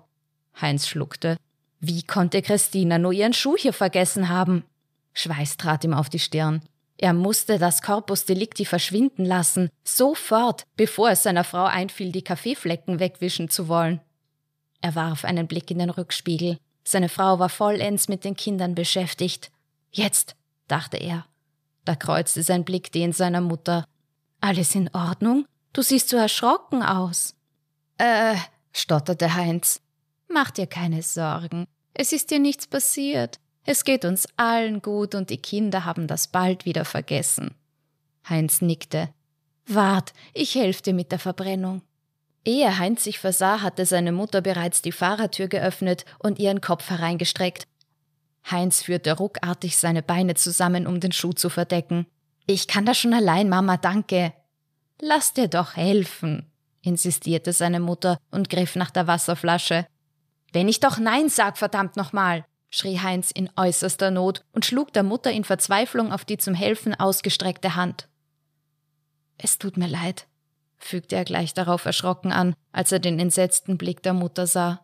Heinz 0.60 0.88
schluckte. 0.88 1.36
Wie 1.80 2.02
konnte 2.02 2.42
Christina 2.42 2.98
nur 2.98 3.12
ihren 3.12 3.32
Schuh 3.32 3.56
hier 3.56 3.72
vergessen 3.72 4.28
haben? 4.28 4.64
Schweiß 5.14 5.56
trat 5.56 5.84
ihm 5.84 5.94
auf 5.94 6.08
die 6.08 6.18
Stirn. 6.18 6.62
Er 7.02 7.14
musste 7.14 7.58
das 7.58 7.82
Corpus 7.82 8.26
Delicti 8.26 8.64
verschwinden 8.64 9.24
lassen, 9.24 9.70
sofort, 9.82 10.68
bevor 10.76 11.10
es 11.10 11.24
seiner 11.24 11.42
Frau 11.42 11.64
einfiel, 11.64 12.12
die 12.12 12.22
Kaffeeflecken 12.22 13.00
wegwischen 13.00 13.50
zu 13.50 13.66
wollen. 13.66 14.00
Er 14.82 14.94
warf 14.94 15.24
einen 15.24 15.48
Blick 15.48 15.68
in 15.72 15.80
den 15.80 15.90
Rückspiegel. 15.90 16.58
Seine 16.84 17.08
Frau 17.08 17.40
war 17.40 17.48
vollends 17.48 18.06
mit 18.06 18.24
den 18.24 18.36
Kindern 18.36 18.76
beschäftigt. 18.76 19.50
Jetzt, 19.90 20.36
dachte 20.68 20.96
er, 20.96 21.26
da 21.84 21.96
kreuzte 21.96 22.44
sein 22.44 22.64
Blick 22.64 22.92
den 22.92 23.12
seiner 23.12 23.40
Mutter. 23.40 23.84
Alles 24.40 24.72
in 24.76 24.88
Ordnung? 24.94 25.44
Du 25.72 25.82
siehst 25.82 26.08
so 26.08 26.16
erschrocken 26.16 26.84
aus. 26.84 27.34
Äh, 27.98 28.36
stotterte 28.72 29.34
Heinz. 29.34 29.80
Mach 30.28 30.52
dir 30.52 30.68
keine 30.68 31.02
Sorgen. 31.02 31.66
Es 31.94 32.12
ist 32.12 32.30
dir 32.30 32.38
nichts 32.38 32.68
passiert. 32.68 33.40
Es 33.64 33.84
geht 33.84 34.04
uns 34.04 34.26
allen 34.36 34.82
gut 34.82 35.14
und 35.14 35.30
die 35.30 35.38
Kinder 35.38 35.84
haben 35.84 36.06
das 36.06 36.28
bald 36.28 36.64
wieder 36.64 36.84
vergessen. 36.84 37.54
Heinz 38.28 38.60
nickte. 38.60 39.08
Wart, 39.66 40.12
ich 40.34 40.54
helfe 40.54 40.82
dir 40.82 40.94
mit 40.94 41.12
der 41.12 41.18
Verbrennung. 41.18 41.82
Ehe 42.44 42.78
Heinz 42.78 43.04
sich 43.04 43.20
versah, 43.20 43.62
hatte 43.62 43.86
seine 43.86 44.10
Mutter 44.10 44.40
bereits 44.40 44.82
die 44.82 44.90
Fahrertür 44.90 45.46
geöffnet 45.46 46.04
und 46.18 46.40
ihren 46.40 46.60
Kopf 46.60 46.90
hereingestreckt. 46.90 47.68
Heinz 48.50 48.82
führte 48.82 49.16
ruckartig 49.16 49.76
seine 49.76 50.02
Beine 50.02 50.34
zusammen, 50.34 50.88
um 50.88 50.98
den 50.98 51.12
Schuh 51.12 51.32
zu 51.32 51.48
verdecken. 51.48 52.06
Ich 52.46 52.66
kann 52.66 52.84
das 52.84 52.98
schon 52.98 53.14
allein, 53.14 53.48
Mama, 53.48 53.76
danke. 53.76 54.32
Lass 55.00 55.32
dir 55.32 55.46
doch 55.46 55.76
helfen, 55.76 56.50
insistierte 56.82 57.52
seine 57.52 57.78
Mutter 57.78 58.18
und 58.32 58.50
griff 58.50 58.74
nach 58.74 58.90
der 58.90 59.06
Wasserflasche. 59.06 59.86
Wenn 60.52 60.68
ich 60.68 60.80
doch 60.80 60.98
Nein 60.98 61.28
sag, 61.28 61.56
verdammt 61.56 61.96
nochmal, 61.96 62.44
schrie 62.72 62.98
Heinz 62.98 63.30
in 63.30 63.50
äußerster 63.54 64.10
Not 64.10 64.44
und 64.52 64.64
schlug 64.64 64.92
der 64.92 65.02
Mutter 65.02 65.30
in 65.30 65.44
Verzweiflung 65.44 66.10
auf 66.10 66.24
die 66.24 66.38
zum 66.38 66.54
Helfen 66.54 66.98
ausgestreckte 66.98 67.76
Hand. 67.76 68.08
Es 69.38 69.58
tut 69.58 69.76
mir 69.76 69.88
leid, 69.88 70.26
fügte 70.78 71.14
er 71.16 71.24
gleich 71.24 71.52
darauf 71.52 71.84
erschrocken 71.84 72.32
an, 72.32 72.54
als 72.72 72.90
er 72.90 72.98
den 72.98 73.20
entsetzten 73.20 73.76
Blick 73.76 74.02
der 74.02 74.14
Mutter 74.14 74.46
sah. 74.46 74.80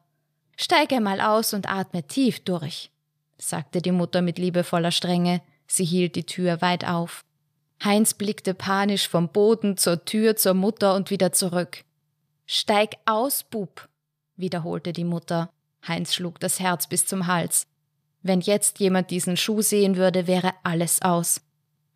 Steige 0.57 1.01
mal 1.01 1.21
aus 1.21 1.55
und 1.55 1.69
atme 1.69 2.07
tief 2.07 2.41
durch, 2.45 2.91
sagte 3.39 3.81
die 3.81 3.93
Mutter 3.93 4.21
mit 4.21 4.39
liebevoller 4.39 4.91
Strenge. 4.91 5.41
Sie 5.67 5.85
hielt 5.85 6.15
die 6.15 6.27
Tür 6.27 6.61
weit 6.61 6.85
auf. 6.87 7.25
Heinz 7.83 8.15
blickte 8.15 8.55
panisch 8.55 9.09
vom 9.09 9.29
Boden 9.31 9.77
zur 9.77 10.05
Tür 10.05 10.37
zur 10.37 10.55
Mutter 10.55 10.95
und 10.95 11.11
wieder 11.11 11.33
zurück. 11.33 11.85
Steig 12.45 12.97
aus, 13.07 13.45
Bub, 13.45 13.89
wiederholte 14.37 14.93
die 14.93 15.05
Mutter. 15.05 15.51
Heinz 15.87 16.15
schlug 16.15 16.41
das 16.41 16.61
Herz 16.61 16.87
bis 16.87 17.07
zum 17.07 17.27
Hals. 17.27 17.67
Wenn 18.23 18.41
jetzt 18.41 18.81
jemand 18.81 19.11
diesen 19.11 19.37
Schuh 19.37 19.63
sehen 19.63 19.97
würde, 19.97 20.27
wäre 20.27 20.53
alles 20.63 21.03
aus. 21.03 21.41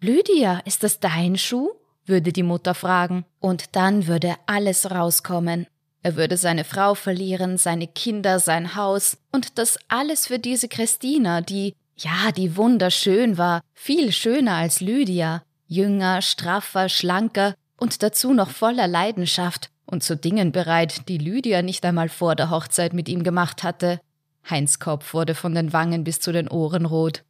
Lydia, 0.01 0.61
ist 0.65 0.83
das 0.83 1.01
dein 1.01 1.37
Schuh? 1.37 1.71
würde 2.05 2.33
die 2.33 2.43
Mutter 2.43 2.75
fragen, 2.75 3.25
und 3.39 3.77
dann 3.77 4.07
würde 4.07 4.35
alles 4.47 4.91
rauskommen. 4.91 5.67
Er 6.03 6.17
würde 6.17 6.37
seine 6.37 6.65
Frau 6.65 6.95
verlieren, 6.95 7.59
seine 7.59 7.87
Kinder, 7.87 8.41
sein 8.41 8.75
Haus, 8.75 9.19
und 9.31 9.59
das 9.59 9.79
alles 9.89 10.27
für 10.27 10.39
diese 10.39 10.69
Christina, 10.69 11.41
die, 11.41 11.75
ja, 11.97 12.33
die 12.33 12.57
wunderschön 12.57 13.39
war, 13.39 13.61
viel 13.73 14.11
schöner 14.11 14.57
als 14.57 14.81
Lydia, 14.81 15.43
jünger, 15.69 16.23
straffer, 16.23 16.89
schlanker 16.89 17.55
und 17.79 18.03
dazu 18.03 18.35
noch 18.35 18.51
voller 18.51 18.89
Leidenschaft 18.89 19.71
und 19.87 20.03
zu 20.03 20.17
Dingen 20.17 20.53
bereit, 20.53 21.09
die 21.09 21.19
Lydia 21.19 21.63
nicht 21.63 21.85
einmal 21.85 22.09
vor 22.09 22.35
der 22.35 22.51
Hochzeit 22.51 22.95
mit 22.95 23.09
ihm 23.09 23.23
gemacht 23.23 23.63
hatte. 23.63 24.01
Heinz 24.49 24.79
Kopf 24.79 25.15
wurde 25.15 25.35
von 25.35 25.55
den 25.55 25.73
Wangen 25.73 26.05
bis 26.05 26.21
zu 26.21 26.33
den 26.33 26.49
Ohren 26.49 26.87
rot. 26.87 27.25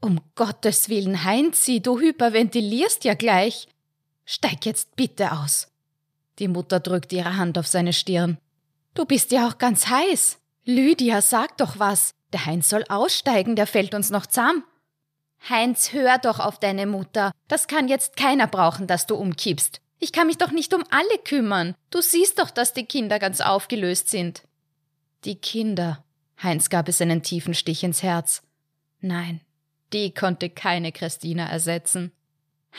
Um 0.00 0.20
Gottes 0.34 0.88
Willen, 0.88 1.24
Heinzi, 1.24 1.80
du 1.80 1.98
hyperventilierst 1.98 3.04
ja 3.04 3.14
gleich. 3.14 3.68
Steig 4.24 4.64
jetzt 4.64 4.94
bitte 4.96 5.32
aus. 5.32 5.68
Die 6.38 6.48
Mutter 6.48 6.80
drückt 6.80 7.12
ihre 7.12 7.36
Hand 7.36 7.58
auf 7.58 7.66
seine 7.66 7.92
Stirn. 7.92 8.38
Du 8.94 9.04
bist 9.04 9.32
ja 9.32 9.48
auch 9.48 9.58
ganz 9.58 9.88
heiß. 9.88 10.38
Lydia, 10.64 11.20
sag 11.22 11.56
doch 11.56 11.78
was. 11.78 12.14
Der 12.32 12.46
Heinz 12.46 12.68
soll 12.68 12.84
aussteigen, 12.88 13.56
der 13.56 13.66
fällt 13.66 13.94
uns 13.94 14.10
noch 14.10 14.26
zahm. 14.26 14.64
Heinz, 15.48 15.92
hör 15.92 16.18
doch 16.18 16.40
auf 16.40 16.58
deine 16.58 16.86
Mutter. 16.86 17.32
Das 17.48 17.68
kann 17.68 17.88
jetzt 17.88 18.16
keiner 18.16 18.46
brauchen, 18.46 18.86
dass 18.86 19.06
du 19.06 19.14
umkippst. 19.16 19.80
Ich 19.98 20.12
kann 20.12 20.26
mich 20.26 20.38
doch 20.38 20.50
nicht 20.50 20.74
um 20.74 20.84
alle 20.90 21.18
kümmern. 21.24 21.74
Du 21.90 22.00
siehst 22.00 22.38
doch, 22.38 22.50
dass 22.50 22.72
die 22.72 22.86
Kinder 22.86 23.18
ganz 23.18 23.40
aufgelöst 23.40 24.08
sind. 24.08 24.42
Die 25.24 25.36
Kinder. 25.36 26.04
Heinz 26.42 26.70
gab 26.70 26.88
es 26.88 27.00
einen 27.00 27.22
tiefen 27.22 27.54
Stich 27.54 27.82
ins 27.82 28.02
Herz. 28.02 28.42
Nein, 29.00 29.40
die 29.92 30.12
konnte 30.12 30.50
keine 30.50 30.92
Christina 30.92 31.48
ersetzen. 31.48 32.12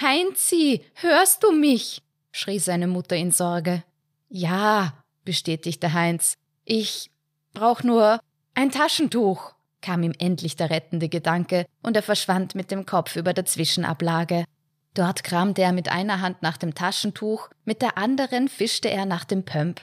Heinzi, 0.02 0.82
hörst 0.96 1.44
du 1.44 1.52
mich? 1.52 2.02
schrie 2.32 2.60
seine 2.60 2.88
Mutter 2.88 3.16
in 3.16 3.32
Sorge. 3.32 3.84
Ja, 4.30 4.94
bestätigte 5.26 5.94
Heinz. 5.94 6.36
Ich 6.64 7.10
brauch 7.54 7.84
nur 7.84 8.20
ein 8.54 8.72
Taschentuch, 8.72 9.54
kam 9.82 10.04
ihm 10.04 10.14
endlich 10.20 10.56
der 10.56 10.70
rettende 10.70 11.10
Gedanke, 11.10 11.66
und 11.82 11.96
er 11.96 12.04
verschwand 12.04 12.56
mit 12.56 12.72
dem 12.72 12.86
Kopf 12.86 13.16
über 13.16 13.34
der 13.34 13.46
Zwischenablage. 13.46 14.46
Dort 14.94 15.24
kramte 15.24 15.62
er 15.62 15.72
mit 15.72 15.90
einer 15.90 16.22
Hand 16.22 16.42
nach 16.42 16.58
dem 16.58 16.76
Taschentuch, 16.76 17.50
mit 17.66 17.82
der 17.82 17.98
anderen 17.98 18.48
fischte 18.48 18.90
er 18.90 19.06
nach 19.06 19.24
dem 19.24 19.44
Pömp. 19.44 19.82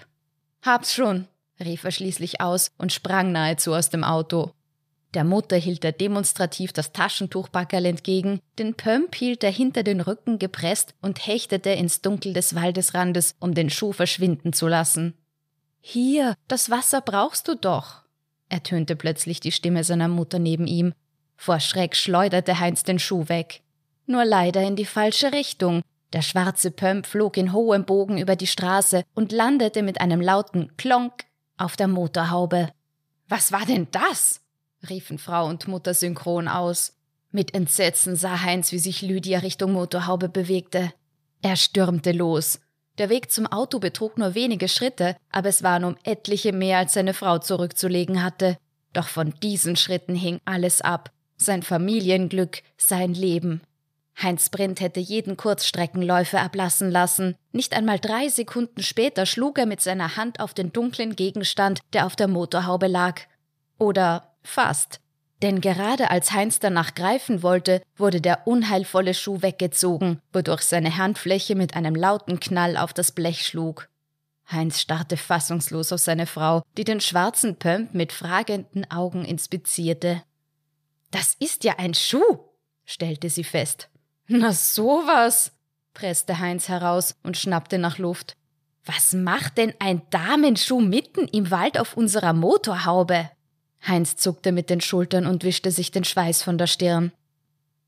Hab's 0.62 0.94
schon, 0.94 1.26
rief 1.64 1.84
er 1.84 1.90
schließlich 1.90 2.40
aus 2.40 2.70
und 2.78 2.92
sprang 2.92 3.32
nahezu 3.32 3.74
aus 3.74 3.90
dem 3.90 4.04
Auto. 4.04 4.52
Der 5.14 5.24
Mutter 5.24 5.56
hielt 5.56 5.84
er 5.84 5.92
demonstrativ 5.92 6.72
das 6.72 6.92
Taschentuchbackerl 6.92 7.86
entgegen, 7.86 8.40
den 8.58 8.74
Pömp 8.74 9.14
hielt 9.14 9.42
er 9.44 9.50
hinter 9.50 9.82
den 9.82 10.00
Rücken 10.00 10.38
gepresst 10.38 10.94
und 11.00 11.26
hechtete 11.26 11.70
ins 11.70 12.02
Dunkel 12.02 12.34
des 12.34 12.54
Waldesrandes, 12.54 13.34
um 13.40 13.54
den 13.54 13.70
Schuh 13.70 13.92
verschwinden 13.92 14.52
zu 14.52 14.68
lassen. 14.68 15.14
Hier, 15.80 16.34
das 16.48 16.68
Wasser 16.68 17.00
brauchst 17.00 17.48
du 17.48 17.54
doch, 17.54 18.02
ertönte 18.48 18.96
plötzlich 18.96 19.40
die 19.40 19.52
Stimme 19.52 19.84
seiner 19.84 20.08
Mutter 20.08 20.38
neben 20.38 20.66
ihm. 20.66 20.92
Vor 21.36 21.60
Schreck 21.60 21.96
schleuderte 21.96 22.58
Heinz 22.60 22.82
den 22.82 22.98
Schuh 22.98 23.28
weg. 23.28 23.62
Nur 24.06 24.24
leider 24.24 24.62
in 24.62 24.76
die 24.76 24.84
falsche 24.84 25.32
Richtung. 25.32 25.82
Der 26.12 26.22
schwarze 26.22 26.70
Pömp 26.70 27.06
flog 27.06 27.36
in 27.36 27.52
hohem 27.52 27.84
Bogen 27.84 28.18
über 28.18 28.36
die 28.36 28.46
Straße 28.46 29.02
und 29.14 29.32
landete 29.32 29.82
mit 29.82 30.00
einem 30.00 30.20
lauten 30.20 30.76
Klonk 30.76 31.24
auf 31.56 31.76
der 31.76 31.88
Motorhaube. 31.88 32.70
Was 33.28 33.52
war 33.52 33.66
denn 33.66 33.88
das? 33.90 34.40
riefen 34.88 35.18
Frau 35.18 35.46
und 35.46 35.68
Mutter 35.68 35.94
synchron 35.94 36.48
aus. 36.48 36.96
Mit 37.30 37.54
Entsetzen 37.54 38.16
sah 38.16 38.42
Heinz, 38.42 38.72
wie 38.72 38.78
sich 38.78 39.02
Lydia 39.02 39.40
Richtung 39.40 39.72
Motorhaube 39.72 40.28
bewegte. 40.28 40.92
Er 41.42 41.56
stürmte 41.56 42.12
los. 42.12 42.60
Der 42.98 43.10
Weg 43.10 43.30
zum 43.30 43.46
Auto 43.46 43.78
betrug 43.78 44.16
nur 44.16 44.34
wenige 44.34 44.68
Schritte, 44.68 45.16
aber 45.30 45.48
es 45.48 45.62
waren 45.62 45.84
um 45.84 45.96
etliche 46.02 46.52
mehr, 46.52 46.78
als 46.78 46.94
seine 46.94 47.12
Frau 47.12 47.38
zurückzulegen 47.38 48.22
hatte. 48.22 48.56
Doch 48.92 49.08
von 49.08 49.34
diesen 49.42 49.76
Schritten 49.76 50.14
hing 50.14 50.40
alles 50.44 50.80
ab. 50.80 51.10
Sein 51.36 51.62
Familienglück, 51.62 52.62
sein 52.78 53.12
Leben. 53.12 53.60
Heinz 54.22 54.48
Brint 54.48 54.80
hätte 54.80 55.00
jeden 55.00 55.36
Kurzstreckenläufer 55.36 56.40
ablassen 56.40 56.90
lassen. 56.90 57.36
Nicht 57.52 57.74
einmal 57.74 57.98
drei 57.98 58.28
Sekunden 58.28 58.82
später 58.82 59.26
schlug 59.26 59.58
er 59.58 59.66
mit 59.66 59.82
seiner 59.82 60.16
Hand 60.16 60.40
auf 60.40 60.54
den 60.54 60.72
dunklen 60.72 61.16
Gegenstand, 61.16 61.80
der 61.92 62.06
auf 62.06 62.16
der 62.16 62.28
Motorhaube 62.28 62.86
lag. 62.86 63.20
Oder 63.78 64.32
Fast. 64.42 65.00
Denn 65.42 65.60
gerade 65.60 66.10
als 66.10 66.32
Heinz 66.32 66.60
danach 66.60 66.94
greifen 66.94 67.42
wollte, 67.42 67.82
wurde 67.96 68.22
der 68.22 68.46
unheilvolle 68.46 69.12
Schuh 69.12 69.42
weggezogen, 69.42 70.20
wodurch 70.32 70.62
seine 70.62 70.96
Handfläche 70.96 71.54
mit 71.54 71.74
einem 71.74 71.94
lauten 71.94 72.40
Knall 72.40 72.76
auf 72.76 72.94
das 72.94 73.12
Blech 73.12 73.44
schlug. 73.44 73.88
Heinz 74.50 74.80
starrte 74.80 75.16
fassungslos 75.16 75.92
auf 75.92 76.00
seine 76.00 76.26
Frau, 76.26 76.62
die 76.78 76.84
den 76.84 77.00
schwarzen 77.00 77.56
Pömp 77.56 77.92
mit 77.92 78.12
fragenden 78.12 78.90
Augen 78.90 79.24
inspizierte. 79.24 80.22
Das 81.10 81.34
ist 81.38 81.64
ja 81.64 81.74
ein 81.78 81.92
Schuh, 81.92 82.38
stellte 82.84 83.28
sie 83.28 83.44
fest. 83.44 83.90
Na 84.28 84.52
sowas, 84.52 85.52
presste 85.94 86.40
Heinz 86.40 86.68
heraus 86.68 87.14
und 87.22 87.36
schnappte 87.36 87.78
nach 87.78 87.98
Luft. 87.98 88.36
Was 88.84 89.12
macht 89.12 89.56
denn 89.58 89.72
ein 89.78 90.02
Damenschuh 90.10 90.80
mitten 90.80 91.28
im 91.28 91.50
Wald 91.50 91.78
auf 91.78 91.96
unserer 91.96 92.32
Motorhaube? 92.32 93.30
Heinz 93.86 94.16
zuckte 94.16 94.50
mit 94.50 94.68
den 94.68 94.80
Schultern 94.80 95.26
und 95.26 95.44
wischte 95.44 95.70
sich 95.70 95.92
den 95.92 96.04
Schweiß 96.04 96.42
von 96.42 96.58
der 96.58 96.66
Stirn. 96.66 97.12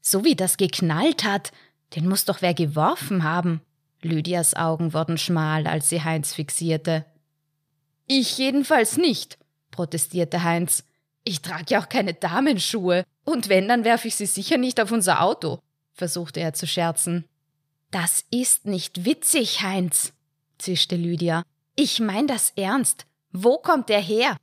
So 0.01 0.25
wie 0.25 0.37
das 0.37 0.57
geknallt 0.57 1.25
hat, 1.25 1.51
den 1.97 2.09
muss 2.09 2.25
doch 2.25 2.41
wer 2.41 2.55
geworfen 2.55 3.25
haben. 3.25 3.61
Lydias 4.01 4.55
Augen 4.55 4.93
wurden 4.93 5.19
schmal, 5.19 5.67
als 5.67 5.89
sie 5.89 6.05
Heinz 6.05 6.35
fixierte. 6.35 7.05
Ich 8.07 8.39
jedenfalls 8.39 8.97
nicht, 8.97 9.39
protestierte 9.73 10.45
Heinz. 10.45 10.85
Ich 11.25 11.43
trage 11.43 11.67
ja 11.69 11.81
auch 11.81 11.89
keine 11.89 12.15
Damenschuhe, 12.15 13.05
und 13.25 13.49
wenn, 13.49 13.69
dann 13.69 13.85
werfe 13.85 14.09
ich 14.09 14.15
sie 14.15 14.27
sicher 14.27 14.57
nicht 14.57 14.81
auf 14.81 14.93
unser 14.93 15.21
Auto, 15.21 15.59
versuchte 15.99 16.41
er 16.41 16.55
zu 16.55 16.67
scherzen. 16.67 17.25
Das 17.91 18.25
ist 18.31 18.67
nicht 18.67 19.05
witzig, 19.05 19.63
Heinz, 19.63 20.13
zischte 20.59 20.97
Lydia. 20.97 21.43
Ich 21.75 22.01
mein 22.01 22.27
das 22.27 22.53
ernst. 22.57 23.05
Wo 23.33 23.59
kommt 23.59 23.91
er 23.91 24.01
her? 24.01 24.37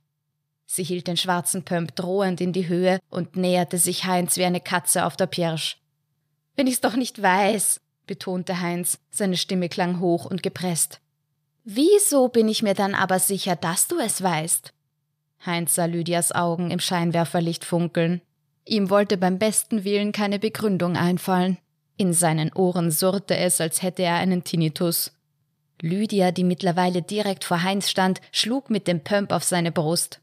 Sie 0.66 0.82
hielt 0.82 1.06
den 1.06 1.16
schwarzen 1.16 1.64
Pömp 1.64 1.94
drohend 1.96 2.40
in 2.40 2.52
die 2.52 2.68
Höhe 2.68 2.98
und 3.08 3.36
näherte 3.36 3.78
sich 3.78 4.04
Heinz 4.04 4.36
wie 4.36 4.44
eine 4.44 4.60
Katze 4.60 5.04
auf 5.04 5.16
der 5.16 5.26
Pirsch. 5.26 5.78
Wenn 6.56 6.66
ich's 6.66 6.80
doch 6.80 6.96
nicht 6.96 7.20
weiß, 7.22 7.80
betonte 8.06 8.60
Heinz, 8.60 8.98
seine 9.10 9.36
Stimme 9.36 9.68
klang 9.68 10.00
hoch 10.00 10.24
und 10.24 10.42
gepresst. 10.42 11.00
Wieso 11.64 12.28
bin 12.28 12.48
ich 12.48 12.62
mir 12.62 12.74
dann 12.74 12.94
aber 12.94 13.18
sicher, 13.18 13.56
dass 13.56 13.88
du 13.88 13.98
es 13.98 14.22
weißt? 14.22 14.72
Heinz 15.44 15.74
sah 15.74 15.84
Lydias 15.84 16.32
Augen 16.32 16.70
im 16.70 16.80
Scheinwerferlicht 16.80 17.64
funkeln. 17.64 18.22
Ihm 18.66 18.90
wollte 18.90 19.16
beim 19.16 19.38
besten 19.38 19.84
Willen 19.84 20.12
keine 20.12 20.38
Begründung 20.38 20.96
einfallen. 20.96 21.58
In 21.96 22.12
seinen 22.12 22.52
Ohren 22.52 22.90
surrte 22.90 23.36
es, 23.36 23.60
als 23.60 23.82
hätte 23.82 24.02
er 24.02 24.16
einen 24.16 24.44
Tinnitus. 24.44 25.12
Lydia, 25.80 26.30
die 26.30 26.44
mittlerweile 26.44 27.00
direkt 27.02 27.44
vor 27.44 27.62
Heinz 27.62 27.88
stand, 27.88 28.20
schlug 28.32 28.68
mit 28.68 28.86
dem 28.86 29.00
Pömp 29.00 29.32
auf 29.32 29.44
seine 29.44 29.72
Brust 29.72 30.20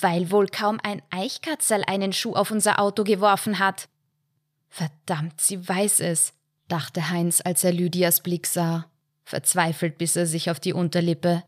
weil 0.00 0.30
wohl 0.30 0.48
kaum 0.48 0.78
ein 0.82 1.02
Eichkatzel 1.10 1.82
einen 1.86 2.12
Schuh 2.12 2.34
auf 2.34 2.50
unser 2.50 2.80
Auto 2.80 3.04
geworfen 3.04 3.58
hat. 3.58 3.88
Verdammt, 4.68 5.40
sie 5.40 5.66
weiß 5.66 6.00
es. 6.00 6.32
dachte 6.68 7.10
Heinz, 7.10 7.40
als 7.44 7.62
er 7.62 7.72
Lydias 7.72 8.22
Blick 8.22 8.46
sah. 8.46 8.90
Verzweifelt 9.24 9.98
biss 9.98 10.16
er 10.16 10.26
sich 10.26 10.50
auf 10.50 10.60
die 10.60 10.72
Unterlippe. 10.72 11.44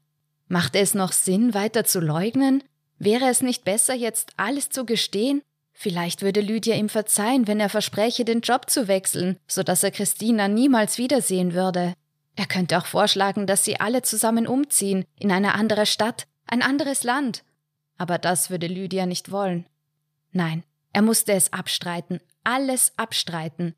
Machte 0.49 0.78
es 0.78 0.95
noch 0.95 1.12
Sinn, 1.12 1.55
weiter 1.55 1.85
zu 1.85 2.00
leugnen? 2.00 2.62
Wäre 2.99 3.26
es 3.28 3.43
nicht 3.43 3.64
besser, 3.64 3.95
jetzt 3.95 4.33
alles 4.37 4.69
zu 4.69 4.85
gestehen? 4.85 5.43
Vielleicht 5.78 6.23
würde 6.23 6.40
Lydia 6.40 6.75
ihm 6.75 6.88
verzeihen, 6.88 7.47
wenn 7.47 7.61
er 7.61 7.68
verspräche, 7.68 8.25
den 8.25 8.40
Job 8.40 8.71
zu 8.71 8.88
wechseln, 8.88 9.38
so 9.47 9.62
dass 9.62 9.83
er 9.83 9.90
Christina 9.90 10.49
niemals 10.49 10.97
wiedersehen 10.97 11.52
würde. 11.52 11.92
Er 12.35 12.47
könnte 12.47 12.78
auch 12.78 12.87
vorschlagen, 12.87 13.47
dass 13.47 13.62
sie 13.62 13.78
alle 13.78 14.00
zusammen 14.00 14.47
umziehen, 14.47 15.04
in 15.18 15.30
eine 15.30 15.54
andere 15.54 15.85
Stadt, 15.85 16.26
ein 16.47 16.62
anderes 16.62 17.04
Land. 17.04 17.45
Aber 17.99 18.16
das 18.16 18.49
würde 18.49 18.68
Lydia 18.68 19.04
nicht 19.04 19.30
wollen. 19.30 19.66
Nein, 20.33 20.64
er 20.95 21.02
musste 21.02 21.35
es 21.35 21.52
abstreiten, 21.52 22.21
alles 22.42 22.92
abstreiten. 22.97 23.75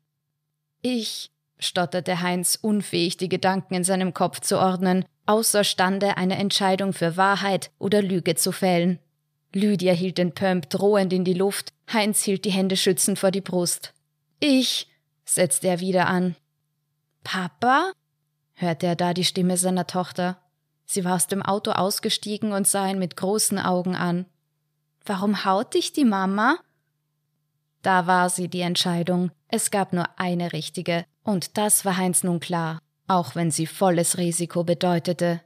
Ich, 0.81 1.31
stotterte 1.57 2.21
Heinz, 2.21 2.57
unfähig, 2.61 3.17
die 3.17 3.27
Gedanken 3.27 3.73
in 3.73 3.83
seinem 3.83 4.13
Kopf 4.13 4.39
zu 4.39 4.57
ordnen, 4.57 5.03
außerstande, 5.25 6.15
eine 6.15 6.37
Entscheidung 6.37 6.93
für 6.93 7.17
Wahrheit 7.17 7.71
oder 7.77 8.01
Lüge 8.01 8.35
zu 8.35 8.53
fällen. 8.53 8.99
Lydia 9.53 9.93
hielt 9.93 10.17
den 10.17 10.33
Pump 10.33 10.69
drohend 10.69 11.11
in 11.11 11.25
die 11.25 11.33
Luft, 11.33 11.73
Heinz 11.91 12.23
hielt 12.23 12.45
die 12.45 12.51
Hände 12.51 12.77
schützend 12.77 13.17
vor 13.17 13.31
die 13.31 13.41
Brust. 13.41 13.93
Ich, 14.39 14.87
setzte 15.25 15.67
er 15.67 15.79
wieder 15.79 16.07
an. 16.07 16.35
Papa? 17.23 17.91
hörte 18.53 18.87
er 18.87 18.95
da 18.95 19.13
die 19.13 19.25
Stimme 19.25 19.57
seiner 19.57 19.87
Tochter. 19.87 20.37
Sie 20.85 21.05
war 21.05 21.15
aus 21.15 21.27
dem 21.27 21.41
Auto 21.41 21.71
ausgestiegen 21.71 22.51
und 22.51 22.67
sah 22.67 22.89
ihn 22.89 22.99
mit 22.99 23.15
großen 23.15 23.59
Augen 23.59 23.95
an. 23.95 24.25
Warum 25.05 25.45
haut 25.45 25.73
dich 25.73 25.93
die 25.93 26.05
Mama? 26.05 26.57
Da 27.81 28.07
war 28.07 28.29
sie 28.29 28.49
die 28.49 28.61
Entscheidung. 28.61 29.31
Es 29.47 29.71
gab 29.71 29.93
nur 29.93 30.07
eine 30.17 30.51
richtige, 30.51 31.05
und 31.23 31.57
das 31.57 31.85
war 31.85 31.97
Heinz 31.97 32.23
nun 32.23 32.39
klar, 32.39 32.79
auch 33.07 33.35
wenn 33.35 33.51
sie 33.51 33.65
volles 33.65 34.17
Risiko 34.17 34.63
bedeutete. 34.63 35.41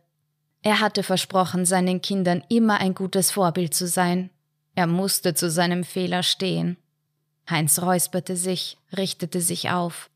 Er 0.62 0.79
hatte 0.79 1.03
versprochen, 1.03 1.65
seinen 1.65 2.01
Kindern 2.01 2.43
immer 2.50 2.79
ein 2.79 2.95
gutes 2.95 3.31
Vorbild 3.31 3.73
zu 3.73 3.88
sein. 3.88 4.29
Er 4.75 4.88
musste 4.88 5.34
zu 5.34 5.50
seinem 5.50 5.84
Fehler 5.84 6.24
stehen. 6.24 6.77
Heinz 7.50 7.80
räusperte 7.80 8.36
sich, 8.36 8.77
richtete 8.96 9.42
sich 9.42 9.70
auf. 9.70 10.10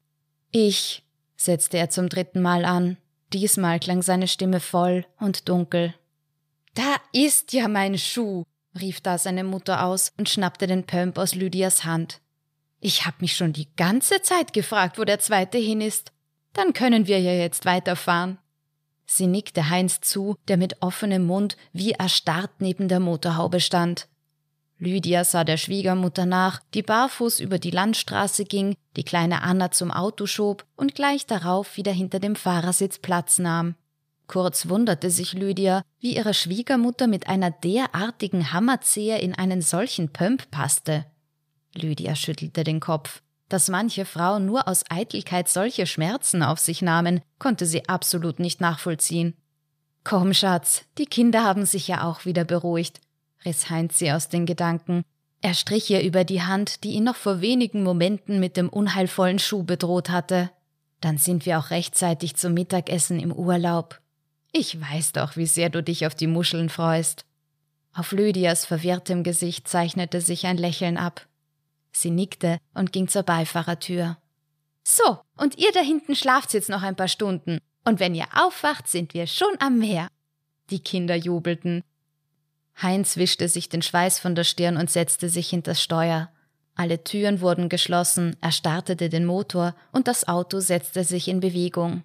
Ich, 0.51 1.03
setzte 1.35 1.77
er 1.77 1.89
zum 1.89 2.09
dritten 2.09 2.41
Mal 2.41 2.65
an. 2.65 2.97
Diesmal 3.33 3.79
klang 3.79 4.01
seine 4.01 4.27
Stimme 4.27 4.59
voll 4.59 5.05
und 5.19 5.49
dunkel. 5.49 5.93
Da 6.73 6.95
ist 7.11 7.53
ja 7.53 7.67
mein 7.67 7.97
Schuh, 7.97 8.43
rief 8.79 9.01
da 9.01 9.17
seine 9.17 9.43
Mutter 9.43 9.83
aus 9.83 10.13
und 10.17 10.29
schnappte 10.29 10.67
den 10.67 10.85
Pump 10.85 11.17
aus 11.17 11.35
Lydias 11.35 11.83
Hand. 11.83 12.21
Ich 12.79 13.05
hab 13.05 13.21
mich 13.21 13.35
schon 13.35 13.53
die 13.53 13.67
ganze 13.75 14.21
Zeit 14.21 14.53
gefragt, 14.53 14.97
wo 14.97 15.03
der 15.03 15.19
zweite 15.19 15.57
hin 15.57 15.81
ist. 15.81 16.11
Dann 16.53 16.73
können 16.73 17.07
wir 17.07 17.19
ja 17.19 17.33
jetzt 17.33 17.65
weiterfahren. 17.65 18.37
Sie 19.05 19.27
nickte 19.27 19.69
Heinz 19.69 20.01
zu, 20.01 20.35
der 20.47 20.57
mit 20.57 20.81
offenem 20.81 21.25
Mund 21.25 21.57
wie 21.73 21.91
erstarrt 21.91 22.51
neben 22.59 22.87
der 22.87 22.99
Motorhaube 22.99 23.59
stand. 23.59 24.07
Lydia 24.79 25.23
sah 25.23 25.43
der 25.43 25.57
Schwiegermutter 25.57 26.25
nach, 26.25 26.61
die 26.73 26.83
barfuß 26.83 27.39
über 27.39 27.57
die 27.57 27.71
Landstraße 27.71 28.45
ging, 28.45 28.75
die 28.95 29.03
kleine 29.03 29.41
Anna 29.41 29.71
zum 29.71 29.91
Auto 29.91 30.27
schob 30.27 30.65
und 30.75 30.93
gleich 30.93 31.25
darauf 31.25 31.77
wieder 31.77 31.91
hinter 31.91 32.19
dem 32.19 32.35
Fahrersitz 32.35 32.99
Platz 32.99 33.39
nahm. 33.39 33.75
Kurz 34.27 34.67
wunderte 34.67 35.09
sich 35.09 35.33
Lydia, 35.33 35.81
wie 35.99 36.15
ihre 36.15 36.33
Schwiegermutter 36.33 37.07
mit 37.07 37.27
einer 37.27 37.49
derartigen 37.49 38.51
Hammerzehe 38.51 39.19
in 39.19 39.33
einen 39.33 39.61
solchen 39.61 40.09
Pömp 40.09 40.51
passte. 40.51 41.05
Lydia 41.73 42.15
schüttelte 42.15 42.63
den 42.63 42.79
Kopf. 42.79 43.21
Dass 43.49 43.69
manche 43.69 44.03
Frauen 44.03 44.45
nur 44.45 44.67
aus 44.67 44.83
Eitelkeit 44.89 45.47
solche 45.47 45.85
Schmerzen 45.85 46.43
auf 46.43 46.59
sich 46.59 46.81
nahmen, 46.81 47.21
konnte 47.39 47.65
sie 47.65 47.87
absolut 47.87 48.39
nicht 48.39 48.59
nachvollziehen. 48.59 49.35
Komm, 50.03 50.33
Schatz, 50.33 50.83
die 50.97 51.05
Kinder 51.05 51.43
haben 51.43 51.65
sich 51.65 51.87
ja 51.87 52.03
auch 52.03 52.25
wieder 52.25 52.43
beruhigt, 52.43 52.99
riss 53.47 53.69
Heinz 53.69 53.97
sie 53.97 54.11
aus 54.11 54.29
den 54.29 54.45
Gedanken. 54.45 55.03
Er 55.41 55.53
strich 55.53 55.89
ihr 55.89 56.03
über 56.03 56.23
die 56.23 56.41
Hand, 56.41 56.83
die 56.83 56.91
ihn 56.91 57.05
noch 57.05 57.15
vor 57.15 57.41
wenigen 57.41 57.81
Momenten 57.83 58.39
mit 58.39 58.57
dem 58.57 58.69
unheilvollen 58.69 59.39
Schuh 59.39 59.63
bedroht 59.63 60.09
hatte. 60.09 60.51
Dann 60.99 61.17
sind 61.17 61.45
wir 61.45 61.59
auch 61.59 61.69
rechtzeitig 61.69 62.35
zum 62.35 62.53
Mittagessen 62.53 63.19
im 63.19 63.31
Urlaub. 63.31 64.01
Ich 64.51 64.79
weiß 64.79 65.13
doch, 65.13 65.37
wie 65.37 65.45
sehr 65.45 65.69
du 65.69 65.81
dich 65.81 66.05
auf 66.05 66.15
die 66.15 66.27
Muscheln 66.27 66.69
freust. 66.69 67.25
Auf 67.93 68.11
Lydias 68.11 68.65
verwirrtem 68.65 69.23
Gesicht 69.23 69.67
zeichnete 69.67 70.21
sich 70.21 70.45
ein 70.45 70.57
Lächeln 70.57 70.97
ab. 70.97 71.25
Sie 71.91 72.11
nickte 72.11 72.59
und 72.73 72.91
ging 72.91 73.07
zur 73.07 73.23
Beifahrertür. 73.23 74.17
So, 74.83 75.19
und 75.35 75.57
ihr 75.57 75.71
da 75.71 75.81
hinten 75.81 76.15
schlaft 76.15 76.53
jetzt 76.53 76.69
noch 76.69 76.81
ein 76.81 76.95
paar 76.95 77.07
Stunden. 77.07 77.59
Und 77.85 77.99
wenn 77.99 78.15
ihr 78.15 78.27
aufwacht, 78.35 78.87
sind 78.87 79.13
wir 79.13 79.27
schon 79.27 79.55
am 79.59 79.79
Meer. 79.79 80.07
Die 80.69 80.79
Kinder 80.79 81.15
jubelten. 81.15 81.83
Heinz 82.81 83.17
wischte 83.17 83.47
sich 83.47 83.69
den 83.69 83.81
Schweiß 83.81 84.19
von 84.19 84.35
der 84.35 84.43
Stirn 84.43 84.77
und 84.77 84.89
setzte 84.89 85.29
sich 85.29 85.49
hinters 85.49 85.81
Steuer. 85.81 86.29
Alle 86.75 87.03
Türen 87.03 87.41
wurden 87.41 87.69
geschlossen, 87.69 88.35
er 88.39 88.51
startete 88.51 89.09
den 89.09 89.25
Motor 89.25 89.73
und 89.91 90.07
das 90.07 90.27
Auto 90.27 90.59
setzte 90.59 91.03
sich 91.03 91.27
in 91.27 91.39
Bewegung. 91.39 92.03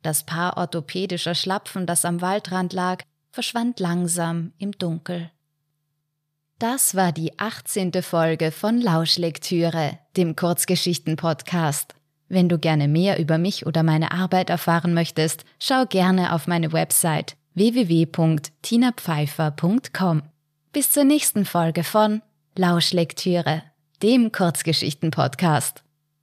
Das 0.00 0.24
Paar 0.24 0.56
orthopädischer 0.56 1.34
Schlapfen, 1.34 1.86
das 1.86 2.06
am 2.06 2.22
Waldrand 2.22 2.72
lag, 2.72 3.04
verschwand 3.30 3.80
langsam 3.80 4.52
im 4.58 4.72
Dunkel. 4.72 5.30
Das 6.58 6.94
war 6.94 7.12
die 7.12 7.38
18. 7.38 7.92
Folge 8.02 8.50
von 8.50 8.80
Lauschlektüre, 8.80 9.98
dem 10.16 10.36
Kurzgeschichten-Podcast. 10.36 11.94
Wenn 12.28 12.48
du 12.48 12.58
gerne 12.58 12.88
mehr 12.88 13.18
über 13.18 13.36
mich 13.36 13.66
oder 13.66 13.82
meine 13.82 14.12
Arbeit 14.12 14.48
erfahren 14.48 14.94
möchtest, 14.94 15.44
schau 15.58 15.84
gerne 15.84 16.32
auf 16.32 16.46
meine 16.46 16.72
Website 16.72 17.36
www.tinapfeifer.com. 17.54 20.22
Bis 20.72 20.90
zur 20.90 21.04
nächsten 21.04 21.44
Folge 21.44 21.84
von 21.84 22.22
Lauschlektüre, 22.56 23.62
dem 24.02 24.32
Kurzgeschichten-Podcast. 24.32 25.84